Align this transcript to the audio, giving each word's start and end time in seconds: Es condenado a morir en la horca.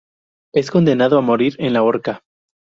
Es 0.51 0.71
condenado 0.71 1.19
a 1.19 1.21
morir 1.21 1.55
en 1.59 1.73
la 1.73 1.83
horca. 1.83 2.23